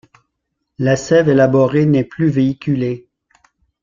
La 0.79 0.95
sève 0.95 1.29
élaborée 1.29 1.85
n'est 1.85 2.03
plus 2.03 2.29
véhiculée. 2.31 3.07